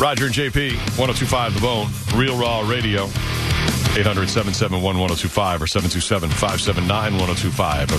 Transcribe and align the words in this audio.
Roger 0.00 0.26
and 0.26 0.34
JP, 0.34 0.74
1025 0.96 1.54
The 1.54 1.60
Bone, 1.60 1.88
Real 2.14 2.38
Raw 2.38 2.60
Radio, 2.68 3.06
800 3.98 4.28
771 4.30 4.80
1025 4.80 5.62
or 5.62 5.66
727 5.66 6.30
579 6.30 7.18
1025. 7.18 7.90